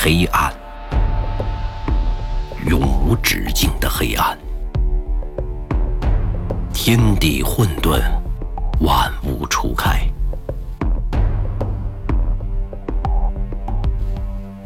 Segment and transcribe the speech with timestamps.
[0.00, 0.54] 黑暗，
[2.68, 4.38] 永无止境的黑暗，
[6.72, 8.00] 天地混沌，
[8.78, 10.08] 万物初开。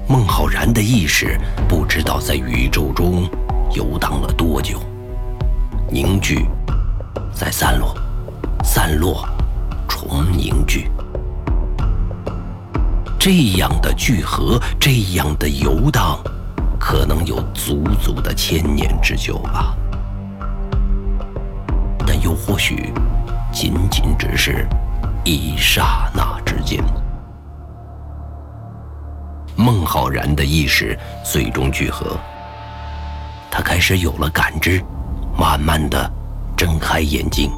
[0.06, 3.26] 孟浩然的意识不知道在宇宙中
[3.74, 4.78] 游荡了多久，
[5.88, 6.46] 凝聚，
[7.32, 7.96] 再散落，
[8.62, 9.26] 散落，
[9.88, 10.90] 重凝聚。
[13.25, 16.18] 这样的聚合，这样的游荡，
[16.76, 19.76] 可能有足足的千年之久吧。
[22.04, 22.93] 但又或许，
[23.53, 24.66] 仅仅只是
[25.22, 26.82] 一刹那之间。
[29.54, 32.19] 孟浩然的意识最终聚合，
[33.52, 34.83] 他开始有了感知，
[35.39, 36.12] 慢慢的
[36.56, 37.52] 睁开眼睛，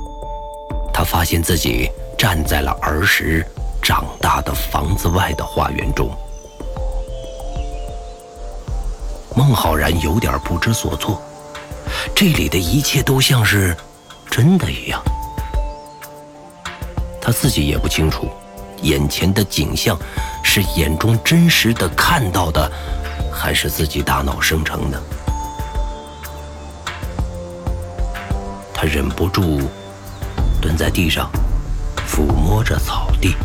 [0.92, 1.88] 他发现自己
[2.18, 3.42] 站在了儿时。
[3.84, 6.08] 长大的房子外的花园中，
[9.36, 11.20] 孟浩然有点不知所措。
[12.16, 13.76] 这里的一切都像是
[14.30, 15.02] 真的一样，
[17.20, 18.26] 他自己也不清楚，
[18.80, 19.98] 眼前的景象
[20.42, 22.72] 是眼中真实的看到的，
[23.30, 25.02] 还是自己大脑生成的。
[28.72, 29.60] 他忍不住
[30.58, 31.30] 蹲在地上，
[32.08, 33.36] 抚摸着草地。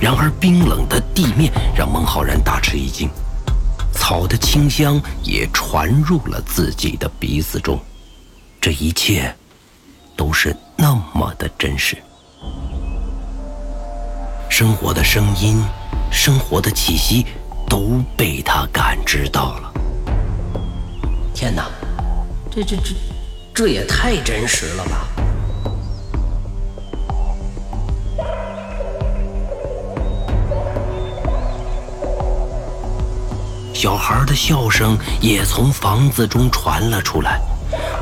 [0.00, 3.10] 然而，冰冷的地面让孟浩然大吃一惊，
[3.92, 7.78] 草的清香也传入了自己的鼻子中。
[8.58, 9.34] 这一切
[10.16, 11.98] 都是那么的真实，
[14.48, 15.62] 生活的声音、
[16.10, 17.26] 生活的气息
[17.68, 19.72] 都被他感知到了。
[21.34, 21.66] 天哪，
[22.50, 22.94] 这这这，
[23.54, 25.08] 这也太真实了吧！
[33.80, 37.40] 小孩的笑声也从房子中传了出来。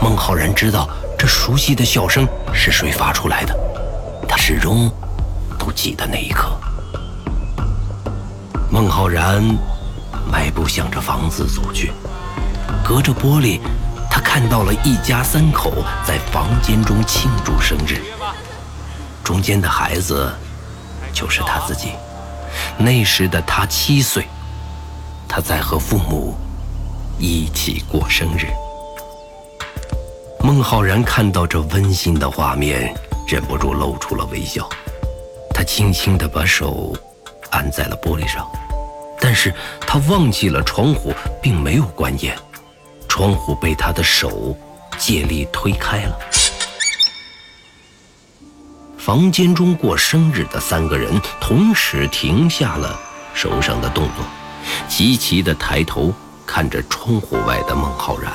[0.03, 3.57] 孟浩然知道，这熟悉的笑声是谁发出来的。
[4.29, 4.91] 他始终
[5.57, 6.51] 都记得那一刻。
[8.69, 9.41] 孟浩然
[10.29, 11.93] 迈步向着房子走去，
[12.85, 13.61] 隔着玻璃，
[14.11, 15.73] 他看到了一家三口
[16.05, 18.03] 在房间中庆祝生日。
[19.23, 20.29] 中间的孩子
[21.13, 21.93] 就是他自己。
[22.77, 24.27] 那时的他七岁。
[25.39, 26.35] 他在和父母
[27.17, 28.49] 一起过生日。
[30.41, 32.93] 孟浩然看到这温馨的画面，
[33.25, 34.69] 忍不住露出了微笑。
[35.55, 36.93] 他轻轻地把手
[37.51, 38.51] 按在了玻璃上，
[39.21, 42.37] 但是他忘记了窗户并没有关严，
[43.09, 44.57] 窗户被他的手
[44.99, 46.19] 借力推开了。
[48.99, 52.99] 房间中过生日的三个人同时停下了
[53.35, 54.25] 手上的动作。
[54.89, 56.13] 齐齐地抬头
[56.47, 58.33] 看着窗户外的孟浩然，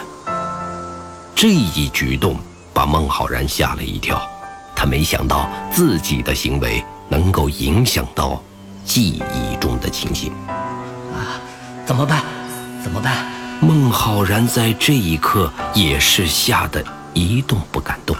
[1.35, 2.37] 这一举动
[2.73, 4.21] 把孟浩然吓了一跳。
[4.75, 8.41] 他没想到自己的行为能够影响到
[8.83, 10.33] 记忆中的情形。
[10.47, 11.39] 啊，
[11.85, 12.23] 怎么办？
[12.83, 13.25] 怎么办？
[13.61, 16.83] 孟浩然在这一刻也是吓得
[17.13, 18.13] 一动不敢动，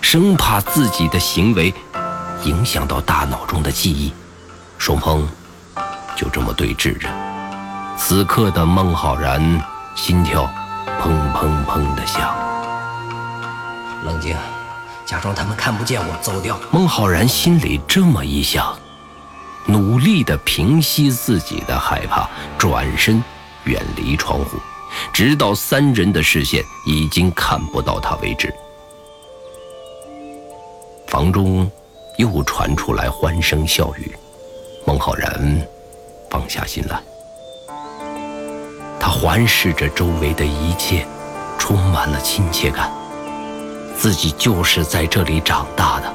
[0.00, 1.74] 生怕自己的行为
[2.44, 4.10] 影响到大脑中的记忆。
[4.78, 5.28] 双方
[6.16, 7.27] 就这么对峙着。
[7.98, 9.42] 此刻的孟浩然
[9.96, 10.48] 心跳
[11.00, 12.34] 砰砰砰的响。
[14.04, 14.34] 冷静，
[15.04, 16.58] 假装他们看不见我，走掉。
[16.70, 18.74] 孟浩然心里这么一想，
[19.66, 22.26] 努力的平息自己的害怕，
[22.56, 23.22] 转身
[23.64, 24.56] 远离窗户，
[25.12, 28.54] 直到三人的视线已经看不到他为止。
[31.08, 31.68] 房中
[32.16, 34.16] 又传出来欢声笑语，
[34.86, 35.60] 孟浩然
[36.30, 37.02] 放下心来。
[39.00, 41.06] 他环视着周围的一切，
[41.58, 42.90] 充满了亲切感。
[43.96, 46.12] 自己就是在这里长大的，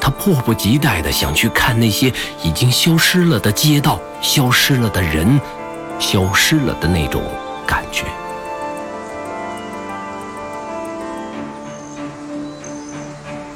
[0.00, 2.12] 他迫不及待地想去看那些
[2.42, 5.40] 已经消失了的街道、消失了的人、
[5.98, 7.22] 消失了的那种
[7.66, 8.04] 感觉。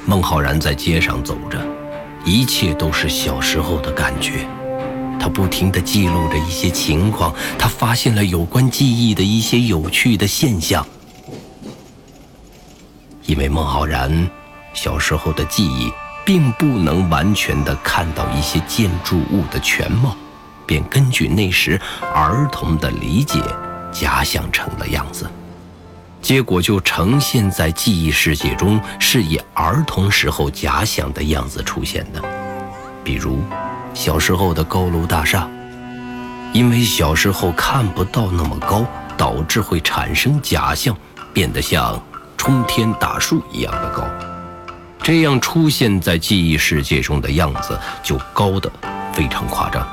[0.06, 1.58] 孟浩然在街上走着，
[2.24, 4.46] 一切都是小时候的感觉。
[5.18, 10.86] 他不停地记录着一些情况，他发现了有关记忆的一些有趣的现象。
[13.26, 14.28] 因为孟浩然
[14.74, 15.90] 小时候的记忆
[16.26, 20.14] 并不能完全的看到一些建筑物的全貌，
[20.66, 21.80] 便根据那时
[22.14, 23.40] 儿童的理解
[23.90, 25.26] 假想成了样子，
[26.20, 32.22] 结果就呈现在记忆世界中是以儿童时候假想的样子出现的，
[33.02, 33.38] 比如。
[33.94, 35.48] 小时候的高楼大厦，
[36.52, 38.84] 因为小时候看不到那么高，
[39.16, 40.94] 导致会产生假象，
[41.32, 41.98] 变得像
[42.36, 44.04] 冲天大树一样的高。
[45.00, 48.70] 这样出现在记忆世界中的样子就高的
[49.12, 49.86] 非常夸张，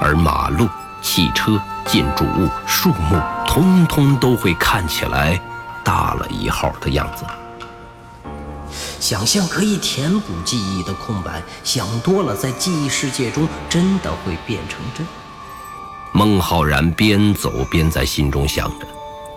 [0.00, 0.68] 而马路、
[1.00, 5.40] 汽车、建筑物、树木，通通都会看起来
[5.84, 7.24] 大了一号的样子。
[9.04, 15.06] 想象可以填补记忆的空白，想多了，在记忆世界中真的会变成真。
[16.14, 18.86] 孟浩然边走边在心中想着，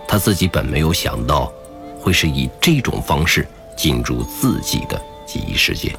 [0.08, 1.52] 他自己本没有想到，
[2.00, 5.94] 会是以这种方式进入自己的记忆世界。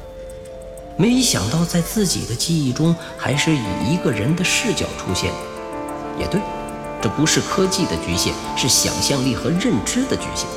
[0.96, 5.30] 没想到在自己的记忆中，还是以一个人的视角出现。
[6.18, 6.40] 也对，
[7.00, 10.48] 这不是科技的局限，是想象力和认知的局限。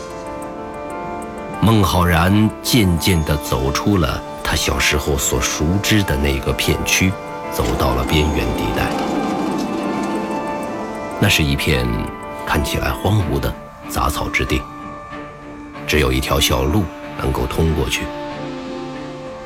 [1.62, 7.12] 孟浩然渐渐地走出了他小时候所熟知的那个片区，
[7.54, 8.90] 走到了边缘地带。
[11.22, 11.88] 那是一片
[12.46, 13.54] 看起来荒芜的
[13.88, 14.62] 杂草之地，
[15.88, 16.84] 只有一条小路
[17.22, 18.02] 能够通过去。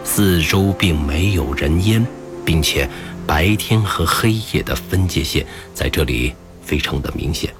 [0.03, 2.03] 四周并没有人烟，
[2.43, 2.89] 并且
[3.27, 6.33] 白天和黑夜的分界线在这里
[6.63, 7.53] 非常的明显。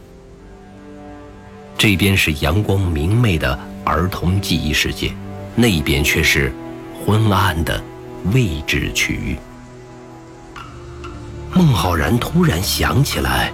[1.77, 3.57] 这边是阳光明媚的。
[3.89, 5.13] 儿童记忆世界，
[5.55, 6.51] 那边却是
[6.93, 7.81] 昏暗的
[8.33, 9.37] 未知区域。
[11.53, 13.49] 孟浩然突然想起来，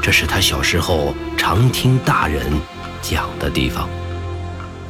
[0.00, 2.42] 这是他小时候常听大人
[3.02, 3.86] 讲的地方。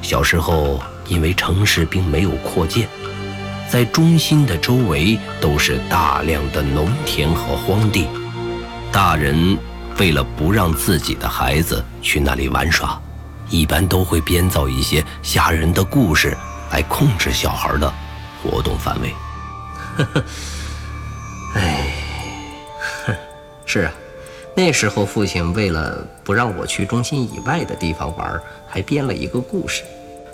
[0.02, 2.86] 小时候，因为城市并没有扩建，
[3.68, 8.06] 在中心的周围都是大量的农田和荒地，
[8.92, 9.58] 大人
[9.98, 13.00] 为了不让自己的孩子去那里玩耍。
[13.48, 16.36] 一般都会编造一些吓人的故事
[16.72, 17.92] 来控制小孩的
[18.42, 19.14] 活动范围。
[19.96, 20.24] 呵呵，
[21.54, 21.86] 哎，
[23.64, 23.92] 是啊，
[24.56, 29.84] 那时候父亲为了不让我去中心以外的地方玩，还编了一个故事，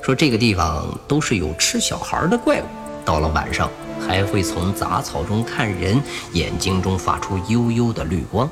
[0.03, 2.64] 说这个地方都是有吃小孩的怪物，
[3.05, 3.70] 到了晚上
[4.09, 6.00] 还会从杂草中看人，
[6.32, 8.50] 眼睛中发出幽幽的绿光。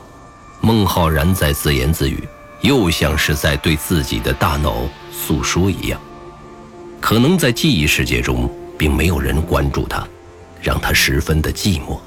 [0.61, 2.27] 孟浩然在自言自语。
[2.63, 5.99] 又像是在对自己的大脑诉说一样，
[7.01, 10.07] 可能在记忆世界中，并没有人关注他，
[10.61, 11.99] 让他十分的寂寞，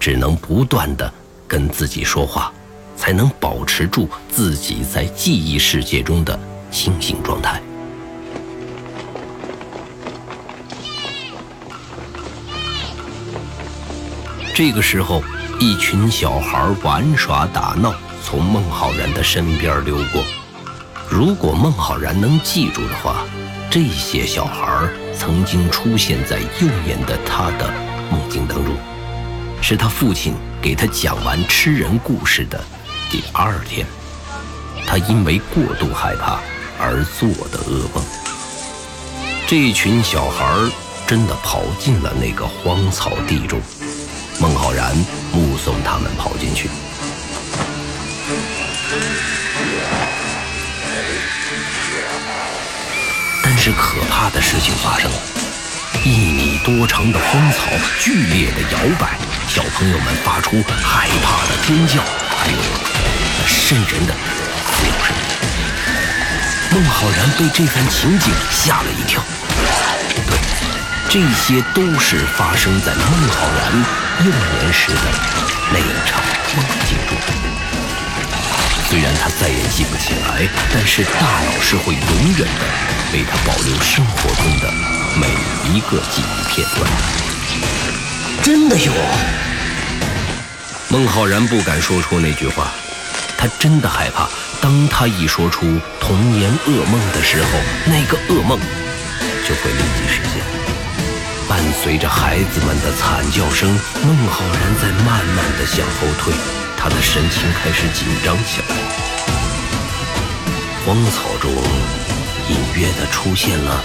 [0.00, 1.12] 只能不断的
[1.46, 2.50] 跟自己说话，
[2.96, 6.40] 才能保持住自己在记忆世界中的
[6.70, 7.60] 清醒状态。
[14.54, 15.22] 这个时候，
[15.60, 17.94] 一群小孩玩耍打闹。
[18.30, 20.22] 从孟浩然的身边溜过。
[21.08, 23.24] 如果孟浩然能记住的话，
[23.70, 27.72] 这些小孩曾经出现在幼年的他的
[28.10, 28.76] 梦境当中，
[29.62, 32.62] 是他父亲给他讲完吃人故事的
[33.10, 33.86] 第二天，
[34.86, 36.38] 他因为过度害怕
[36.78, 38.04] 而做的噩梦。
[39.46, 40.44] 这群小孩
[41.06, 43.58] 真的跑进了那个荒草地中，
[44.40, 44.94] 孟浩然
[45.32, 46.70] 目送他们跑进去。
[53.42, 55.18] 但是可怕的事情发生了，
[56.04, 59.18] 一米多长的荒草剧烈的摇摆，
[59.48, 62.58] 小朋友们发出害怕的尖叫，还有
[63.40, 64.14] 那瘆人的
[64.72, 65.16] 嘶叫声。
[66.70, 69.20] 孟浩然被这番情景吓了一跳。
[71.10, 73.72] 这些都是发生在孟浩然
[74.26, 75.00] 幼年时的
[75.72, 76.20] 那场
[76.54, 77.16] 梦境中。
[78.90, 82.02] 虽然他再也记不起来，但是大脑是会永
[82.36, 82.64] 远的
[83.14, 84.70] 为他保留生活中的
[85.16, 85.28] 每
[85.70, 86.86] 一个记忆片段。
[88.42, 88.92] 真的有？
[90.90, 92.70] 孟浩然不敢说出那句话，
[93.38, 94.28] 他真的害怕，
[94.60, 97.48] 当他一说出童年噩梦的时候，
[97.86, 98.58] 那个噩梦
[99.46, 100.67] 就会立即实现。
[101.48, 103.68] 伴随着孩子们的惨叫声，
[104.04, 106.34] 孟浩然在慢慢的向后退。
[106.76, 108.66] 他的神情开始紧张起来，
[110.84, 111.50] 荒草中
[112.50, 113.82] 隐约的出现了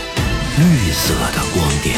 [0.57, 1.95] 绿色的光点。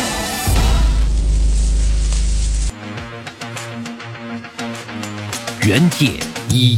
[5.64, 6.20] 原界
[6.50, 6.78] 一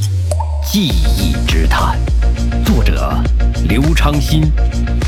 [0.70, 1.98] 记忆之谈，
[2.66, 3.18] 作者
[3.70, 4.52] 刘昌新，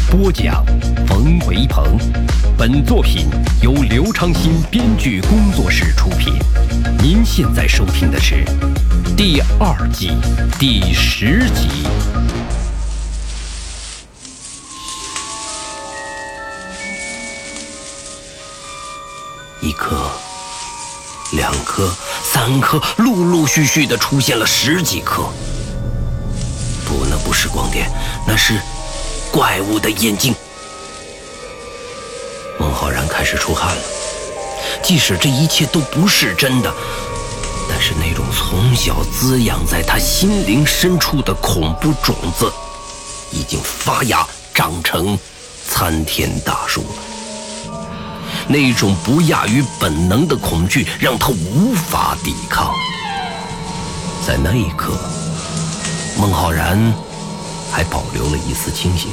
[0.09, 0.65] 播讲
[1.05, 1.99] 冯维鹏。
[2.57, 3.27] 本作品
[3.61, 6.33] 由刘昌新编剧工作室出品。
[7.03, 8.45] 您现在收听的是。
[9.17, 10.11] 第二季
[10.57, 11.67] 第十集，
[19.61, 20.09] 一颗
[21.33, 21.93] 两颗、
[22.23, 25.23] 三颗，陆陆续续的出现了十几颗。
[26.85, 27.89] 不，那不是光点，
[28.27, 28.59] 那是
[29.31, 30.33] 怪物的眼睛。
[32.59, 33.81] 孟浩然开始出汗了。
[34.81, 36.73] 即使这一切都不是真的，
[37.69, 42.51] 但是那种从小滋养在他心灵深处的恐怖种子，
[43.31, 45.17] 已经发芽长成
[45.67, 47.08] 参天大树了。
[48.51, 52.73] 那种不亚于本能的恐惧，让他无法抵抗。
[54.25, 54.99] 在那一刻，
[56.17, 56.91] 孟浩然
[57.71, 59.11] 还保留了一丝清醒。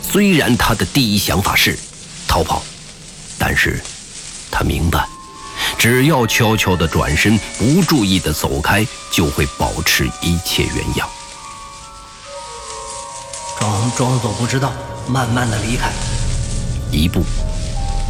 [0.00, 1.76] 虽然他的第一想法是
[2.28, 2.62] 逃跑，
[3.36, 3.82] 但是。
[4.48, 5.06] 他明白，
[5.76, 11.06] 只要悄悄地转身，不注意地走开，就会保持一切原样。
[13.58, 14.72] 装装作不知道，
[15.06, 15.90] 慢慢地离开，
[16.90, 17.22] 一步，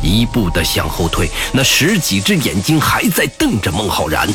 [0.02, 1.30] 一步的向后退。
[1.52, 4.28] 那十几只眼睛还在瞪着孟浩然。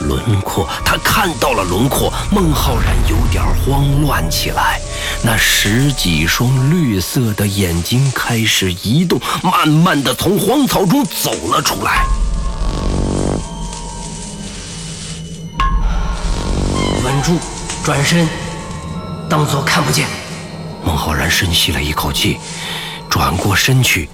[0.00, 2.12] 轮廓，他看到了轮廓。
[2.32, 4.80] 孟浩然有点慌乱起来。
[5.22, 12.04] 那十几双绿色的眼睛开始移动，慢慢的从荒草中走了出来。
[17.04, 17.38] 稳住，
[17.84, 18.28] 转身，
[19.28, 20.08] 当做看不见。
[20.84, 22.38] 孟浩然深吸了一口气，
[23.08, 24.08] 转过身去，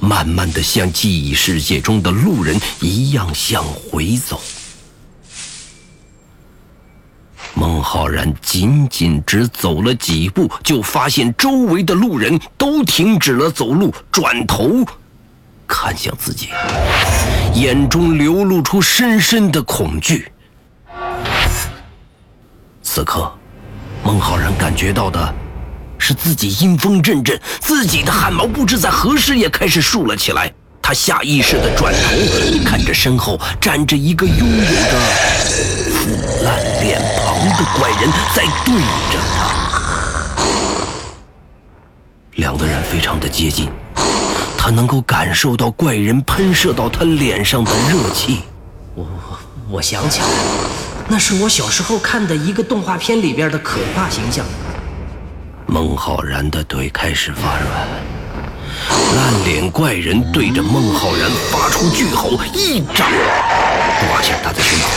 [0.00, 4.40] 慢慢的像记忆世界中的路人一样向回走。
[7.54, 14.84] 孟浩然仅仅只走了几步，就发现周围的路人都停止了走路，转头
[15.66, 16.48] 看向自己，
[17.54, 20.32] 眼中流露出深深的恐惧。
[22.82, 23.30] 此刻，
[24.02, 25.34] 孟浩然感觉到的
[26.02, 30.52] 是自己阴风阵阵，自己的汗毛不知在何时也开始竖了起来。
[30.82, 34.98] 他下意识地转头，看着身后站着一个拥有着
[35.94, 36.10] 腐
[36.44, 39.52] 烂脸庞的怪人，在对着他。
[42.34, 43.68] 两个人非常的接近，
[44.58, 48.40] 他能够感受到怪人喷射到他脸上的热气。
[48.96, 49.06] 我
[49.70, 50.34] 我想起来了，
[51.06, 54.44] 那是我小时候看的一个动画片里边的可怕形象。
[55.72, 57.88] 孟浩然的腿开始发软。
[59.16, 63.08] 烂脸怪人对着孟浩然发出巨吼，一掌
[63.98, 64.90] 抓向他的胸口。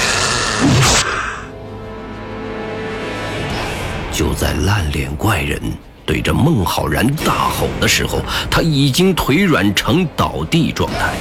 [4.11, 5.61] 就在烂脸怪人
[6.05, 8.19] 对着孟浩然大吼的时候，
[8.51, 11.13] 他已经腿软成倒地状态，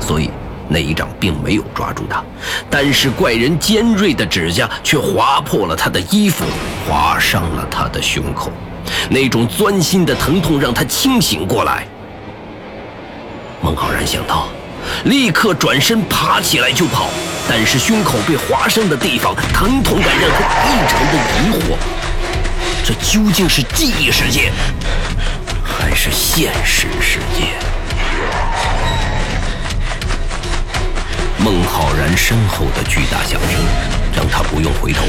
[0.00, 0.32] 所以
[0.68, 2.24] 那一掌并没有抓住他。
[2.68, 6.44] 但是怪人尖锐的指甲却划破了他的衣服，
[6.88, 8.50] 划伤了他的胸口。
[9.08, 11.86] 那种钻心的疼痛让他清醒过来。
[13.62, 14.48] 孟浩然想到，
[15.04, 17.10] 立刻转身爬起来就跑，
[17.48, 21.76] 但是胸口被划伤的地方，疼痛感让他异常的疑惑：
[22.84, 24.50] 这究竟是记忆世界，
[25.62, 27.48] 还是现实世界？
[31.38, 33.60] 孟浩然身后的巨大响声，
[34.14, 35.04] 让他不用回头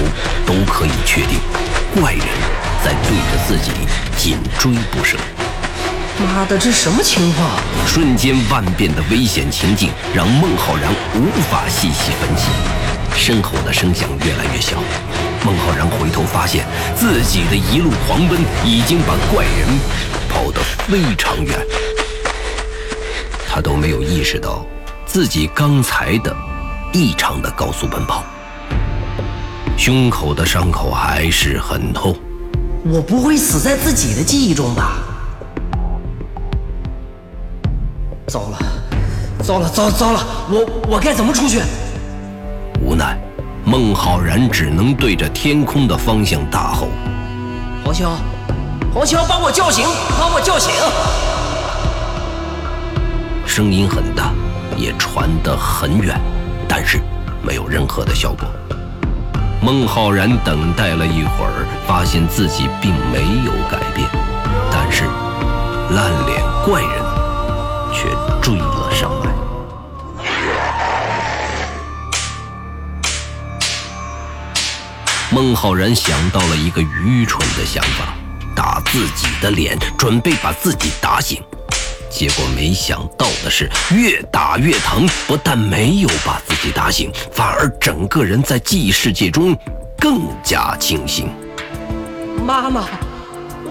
[0.45, 1.39] 都可以确定，
[1.95, 2.25] 怪人
[2.83, 3.71] 在对着自己
[4.17, 5.17] 紧追不舍。
[6.19, 7.49] 妈的，这什么情况？
[7.87, 12.49] 瞬间万变的危险情境让孟浩然无法细细分析。
[13.15, 14.77] 身后的声响越来越小，
[15.43, 19.67] 孟浩然回头发现自己的一路狂奔已经把怪人
[20.29, 21.59] 跑得非常远。
[23.49, 24.65] 他都没有意识到
[25.05, 26.35] 自己刚才的
[26.93, 28.23] 异常的高速奔跑，
[29.77, 32.15] 胸口的伤口还是很痛。
[32.83, 34.97] 我不会死在自己的记忆中吧？
[38.27, 38.57] 糟了，
[39.43, 40.25] 糟了，糟糟了！
[40.49, 41.61] 我我该怎么出去？
[42.81, 43.19] 无奈，
[43.63, 46.87] 孟浩然只能对着天空的方向大吼
[47.85, 48.09] ：“黄潇，
[48.93, 49.85] 黄潇，把我叫醒，
[50.17, 50.71] 把我叫醒！”
[53.45, 54.33] 声音很大，
[54.75, 56.19] 也传得很远，
[56.67, 56.99] 但是
[57.45, 58.47] 没有任何的效果。
[59.61, 64.09] 孟浩然等待了一会儿，发现自己并没有改变，
[64.71, 65.05] 但是
[65.93, 67.11] 烂脸怪人。
[67.93, 68.07] 却
[68.41, 69.31] 追了上来。
[75.29, 78.15] 孟浩然想到了一个愚蠢的想法，
[78.55, 81.41] 打自己的脸，准备把自己打醒。
[82.11, 89.57] 结果没想到的是，越打越疼，不但没有把自己打醒，反而整个人在记忆世界中
[89.97, 91.29] 更加清醒。
[92.45, 92.85] 妈妈，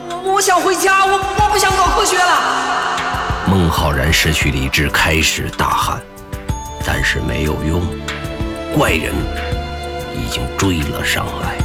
[0.09, 3.47] 我我想回家，我我不想搞科学了。
[3.47, 6.01] 孟浩然失去理智，开始大喊，
[6.85, 7.83] 但是没有用，
[8.75, 9.13] 怪人
[10.17, 11.57] 已经追了上来。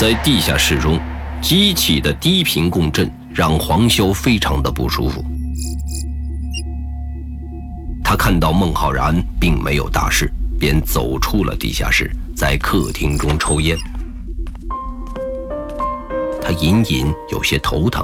[0.00, 0.98] 在地下室中，
[1.42, 5.22] 机器的低频共振让黄潇非常的不舒服。
[8.02, 13.76] 他看到孟浩然并没有大事，便走出了地下室，在客厅中抽烟。
[16.40, 18.02] 他隐隐有些头疼。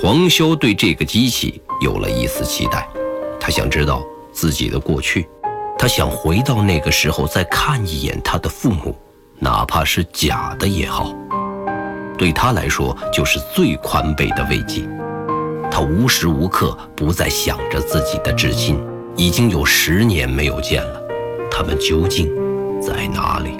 [0.00, 2.88] 黄潇对这个机器有了一丝期待，
[3.40, 5.26] 他想知道自己的过去，
[5.76, 8.96] 他想回到那个时候再看一眼他的父母。
[9.38, 11.14] 哪怕是假的也好，
[12.16, 14.82] 对他来说就是最宽慰的慰藉。
[15.70, 18.82] 他无时无刻不在想着自己的至亲，
[19.14, 21.02] 已经有十年没有见了，
[21.50, 22.30] 他们究竟
[22.80, 23.58] 在哪里？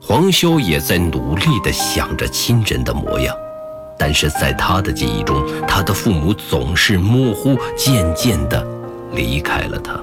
[0.00, 3.34] 黄修也在努力地想着亲人的模样，
[3.98, 8.64] 但是在他的记忆中，他的父母总是模糊，渐渐地
[9.12, 9.98] 离开了他。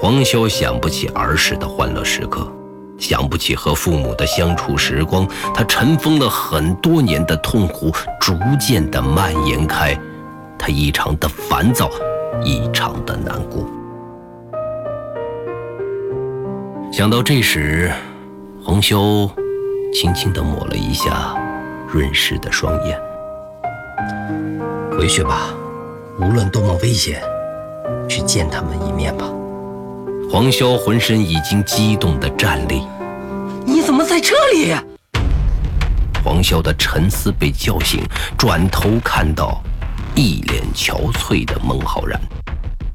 [0.00, 2.46] 黄潇想不起儿时的欢乐时刻，
[2.98, 5.26] 想不起和父母的相处时光。
[5.52, 9.98] 他尘封了很多年的痛苦逐渐的蔓延开，
[10.56, 11.90] 他异常的烦躁，
[12.44, 13.68] 异常的难过。
[16.92, 17.90] 想到这时，
[18.64, 19.28] 黄修
[19.92, 21.36] 轻轻地抹了一下
[21.88, 22.96] 润湿的双眼。
[24.96, 25.52] 回去吧，
[26.20, 27.20] 无论多么危险，
[28.08, 29.24] 去见他们一面吧。
[30.30, 32.86] 黄潇浑身已经激动的站立。
[33.64, 34.74] 你怎么在这里？
[36.22, 38.02] 黄潇的沉思被叫醒，
[38.36, 39.62] 转头看到
[40.14, 42.20] 一脸憔悴的孟浩然，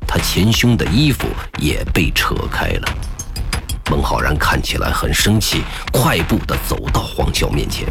[0.07, 1.25] 他前胸的衣服
[1.57, 2.87] 也被扯开了。
[3.89, 7.87] 孟浩然看起来很生气，快步的走到黄潇面前。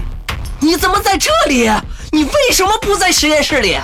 [0.61, 1.69] 你怎么在这里？
[2.13, 3.77] 你为什么不在实验室里？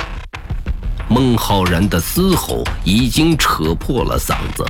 [1.08, 4.64] 孟浩然的嘶吼已经扯破了嗓子。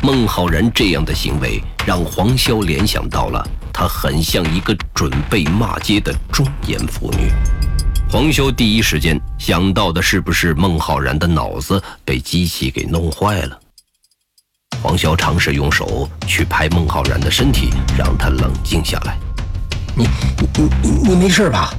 [0.00, 7.30] 孟浩然这样的行为让黄潇联想到了，他很像一个准备骂街的中年妇女。
[8.08, 13.58] 黄潇第一时间想到的是不是孟浩然的脑子被机器给弄坏了？
[14.80, 19.18] 黄潇尝试用手去拍孟浩然的身体，让他冷静下来。
[19.96, 20.06] 你
[20.54, 21.74] 你你你没事吧？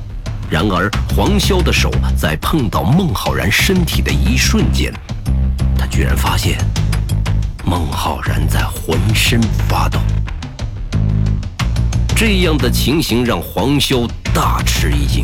[0.50, 4.94] 然而黄潇的手在碰到孟浩然身体的一瞬间，
[5.78, 6.60] 他居然发现。
[7.70, 10.00] 孟浩然在浑身发抖，
[12.16, 15.24] 这样的情形让黄潇大吃一惊。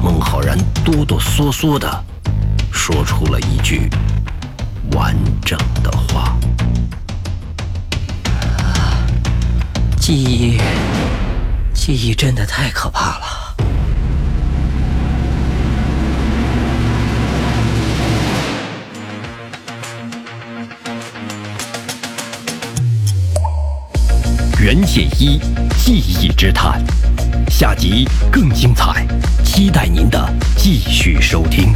[0.00, 2.04] 孟浩然哆哆嗦嗦的
[2.72, 3.90] 说出了一句
[4.92, 6.38] 完整的话
[9.98, 10.60] ：“记忆，
[11.74, 13.24] 记忆真的太可怕了。”
[24.62, 25.40] 原写一
[25.76, 26.80] 记忆之谈，
[27.50, 29.04] 下集更精彩，
[29.44, 31.74] 期待您的继续收听。